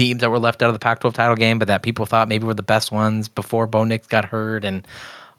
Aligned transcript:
teams 0.00 0.22
that 0.22 0.30
were 0.30 0.38
left 0.38 0.62
out 0.62 0.68
of 0.68 0.74
the 0.74 0.78
Pac-12 0.78 1.12
title 1.12 1.36
game, 1.36 1.58
but 1.58 1.68
that 1.68 1.82
people 1.82 2.06
thought 2.06 2.26
maybe 2.26 2.46
were 2.46 2.54
the 2.54 2.62
best 2.62 2.90
ones 2.90 3.28
before 3.28 3.66
Bo 3.66 3.84
Nix 3.84 4.06
got 4.06 4.24
hurt 4.24 4.64
and 4.64 4.88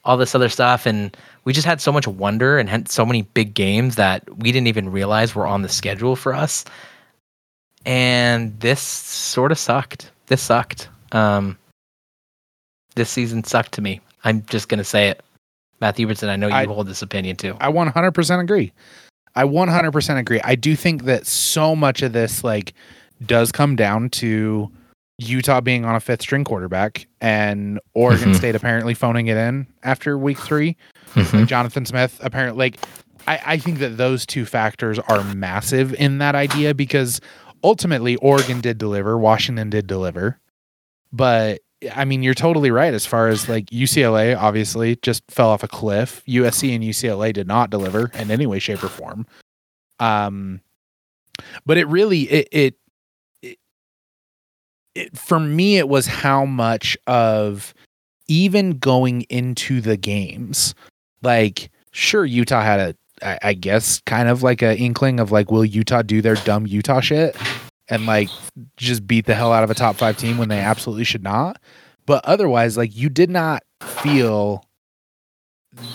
all 0.05 0.17
this 0.17 0.35
other 0.35 0.49
stuff. 0.49 0.85
And 0.85 1.17
we 1.45 1.51
just 1.51 1.65
had 1.65 1.81
so 1.81 1.91
much 1.91 2.07
wonder 2.07 2.59
and 2.59 2.69
had 2.69 2.87
so 2.87 3.03
many 3.03 3.23
big 3.23 3.55
games 3.55 3.95
that 3.95 4.23
we 4.37 4.51
didn't 4.51 4.67
even 4.67 4.91
realize 4.91 5.33
were 5.33 5.47
on 5.47 5.63
the 5.63 5.69
schedule 5.69 6.15
for 6.15 6.35
us. 6.35 6.63
And 7.87 8.59
this 8.59 8.79
sort 8.79 9.51
of 9.51 9.57
sucked. 9.57 10.11
This 10.27 10.43
sucked. 10.43 10.89
Um, 11.11 11.57
this 12.93 13.09
season 13.09 13.43
sucked 13.43 13.71
to 13.73 13.81
me. 13.81 13.99
I'm 14.23 14.45
just 14.45 14.69
gonna 14.69 14.83
say 14.83 15.07
it. 15.09 15.23
Matthew 15.79 16.07
Hubertson, 16.07 16.29
I 16.29 16.35
know 16.35 16.49
you 16.49 16.53
I- 16.53 16.65
hold 16.67 16.85
this 16.85 17.01
opinion 17.01 17.35
too. 17.35 17.57
I 17.59 17.71
100% 17.71 18.39
agree. 18.39 18.71
I 19.35 19.45
100% 19.45 20.19
agree. 20.19 20.39
I 20.43 20.53
do 20.53 20.75
think 20.75 21.05
that 21.05 21.25
so 21.25 21.75
much 21.75 22.03
of 22.03 22.13
this 22.13 22.43
like 22.43 22.73
does 23.25 23.51
come 23.51 23.75
down 23.75 24.09
to 24.09 24.71
Utah 25.17 25.61
being 25.61 25.85
on 25.85 25.95
a 25.95 25.99
fifth 25.99 26.21
string 26.23 26.43
quarterback 26.43 27.05
and 27.19 27.79
Oregon 27.93 28.31
Mhm. 28.31 28.35
State 28.35 28.55
apparently 28.55 28.93
phoning 28.95 29.27
it 29.27 29.37
in 29.37 29.67
after 29.83 30.17
week 30.17 30.39
3. 30.39 30.75
Mhm. 31.13 31.45
Jonathan 31.47 31.85
Smith 31.85 32.19
apparently 32.23 32.57
like 32.65 32.77
I, 33.27 33.39
I 33.45 33.57
think 33.59 33.77
that 33.79 33.97
those 33.97 34.25
two 34.25 34.45
factors 34.45 34.97
are 34.97 35.23
massive 35.35 35.93
in 35.93 36.17
that 36.17 36.33
idea 36.33 36.73
because 36.73 37.21
ultimately 37.63 38.15
Oregon 38.15 38.61
did 38.61 38.79
deliver, 38.79 39.15
Washington 39.15 39.69
did 39.69 39.85
deliver. 39.85 40.39
But 41.13 41.59
I 41.95 42.05
mean, 42.05 42.23
you're 42.23 42.33
totally 42.33 42.71
right 42.71 42.93
as 42.93 43.05
far 43.05 43.27
as 43.27 43.47
like 43.47 43.67
UCLA 43.67 44.35
obviously 44.35 44.95
just 45.03 45.21
fell 45.29 45.49
off 45.49 45.61
a 45.61 45.67
cliff. 45.67 46.23
USC 46.27 46.73
and 46.73 46.83
UCLA 46.83 47.31
did 47.31 47.47
not 47.47 47.69
deliver 47.69 48.09
in 48.15 48.31
any 48.31 48.47
way, 48.47 48.57
shape, 48.57 48.83
or 48.83 48.87
form. 48.89 49.27
Um, 49.99 50.61
but 51.65 51.77
it 51.77 51.87
really 51.87 52.21
it, 52.23 52.47
it, 52.51 52.75
it 54.95 55.17
for 55.17 55.39
me 55.39 55.77
it 55.77 55.87
was 55.87 56.07
how 56.07 56.45
much 56.45 56.97
of 57.07 57.73
even 58.27 58.79
going 58.79 59.23
into 59.23 59.81
the 59.81 59.97
games, 59.97 60.73
like 61.21 61.69
sure 61.91 62.25
Utah 62.25 62.61
had 62.61 62.79
a 62.79 62.95
I, 63.21 63.39
I 63.41 63.53
guess 63.53 64.01
kind 64.05 64.29
of 64.29 64.43
like 64.43 64.61
an 64.61 64.77
inkling 64.77 65.19
of 65.19 65.31
like 65.31 65.51
will 65.51 65.65
Utah 65.65 66.01
do 66.01 66.21
their 66.21 66.35
dumb 66.35 66.65
Utah 66.65 67.01
shit 67.01 67.35
and 67.89 68.05
like 68.05 68.29
just 68.77 69.05
beat 69.05 69.25
the 69.25 69.35
hell 69.35 69.51
out 69.51 69.63
of 69.63 69.69
a 69.69 69.75
top 69.75 69.95
five 69.95 70.17
team 70.17 70.37
when 70.37 70.49
they 70.49 70.59
absolutely 70.59 71.03
should 71.03 71.23
not. 71.23 71.61
But 72.05 72.25
otherwise, 72.25 72.77
like 72.77 72.95
you 72.95 73.09
did 73.09 73.29
not 73.29 73.63
feel 73.81 74.65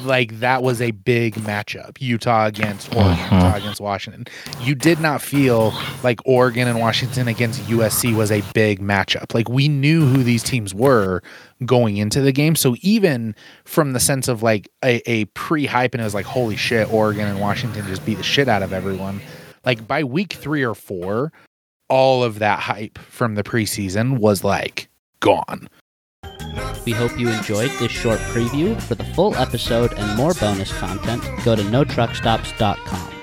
like 0.05 0.41
that 0.41 0.63
was 0.63 0.81
a 0.81 0.91
big 0.91 1.35
matchup. 1.35 1.99
Utah 2.01 2.47
against 2.47 2.95
Oregon. 2.95 3.17
Utah 3.17 3.37
uh-huh. 3.37 3.57
against 3.59 3.81
Washington. 3.81 4.27
You 4.61 4.75
did 4.75 5.01
not 5.01 5.21
feel 5.21 5.75
like 6.03 6.21
Oregon 6.25 6.67
and 6.67 6.79
Washington 6.79 7.29
against 7.29 7.61
USC 7.63 8.17
was 8.17 8.31
a 8.31 8.43
big 8.55 8.81
matchup. 8.81 9.35
Like 9.35 9.49
we 9.49 9.69
knew 9.69 10.07
who 10.07 10.23
these 10.23 10.43
teams 10.43 10.75
were 10.75 11.23
going 11.67 11.99
into 11.99 12.23
the 12.23 12.33
game. 12.33 12.57
So 12.57 12.77
even 12.81 13.35
from 13.65 13.93
the 13.93 14.01
sense 14.01 14.29
of 14.29 14.43
like 14.43 14.71
a, 14.83 15.03
a 15.11 15.27
pre-hype 15.27 15.93
and 15.93 16.01
it 16.01 16.05
was 16.05 16.15
like, 16.15 16.27
holy 16.27 16.57
shit, 16.57 16.91
Oregon 16.91 17.27
and 17.27 17.41
Washington 17.41 17.87
just 17.87 18.05
beat 18.07 18.17
the 18.17 18.23
shit 18.23 18.49
out 18.49 18.63
of 18.63 18.73
everyone. 18.73 19.21
Like 19.65 19.87
by 19.87 20.05
week 20.05 20.33
three 20.33 20.63
or 20.63 20.75
four, 20.75 21.33
all 21.89 22.25
of 22.25 22.39
that 22.39 22.61
hype 22.61 22.99
from 22.99 23.35
the 23.35 23.45
preseason 23.45 24.19
was 24.19 24.43
like 24.43 24.89
gone. 25.21 25.69
We 26.87 26.93
hope 26.93 27.19
you 27.19 27.29
enjoyed 27.29 27.73
this 27.73 27.91
short 27.91 28.21
preview. 28.21 28.81
For 28.81 28.95
the 28.95 29.05
full 29.05 29.35
episode 29.35 29.93
and 29.95 30.17
more 30.17 30.33
bonus 30.35 30.73
content, 30.79 31.23
go 31.45 31.57
to 31.57 31.63
notruckstops.com. 31.63 33.16